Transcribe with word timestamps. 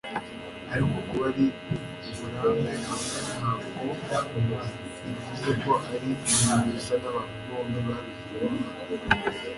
ariko 0.73 0.97
kuba 1.07 1.25
ari 1.31 1.45
uburambe 2.09 2.71
hamwe 2.85 3.17
ntabwo 4.05 4.37
bivuze 5.03 5.49
ko 5.63 5.71
ari 5.93 6.05
ibintu 6.13 6.55
bisa 6.75 6.93
n'abantu 7.01 7.37
bombi 7.47 7.77
babigizemo 7.85 8.59
uruhare.” 8.81 9.39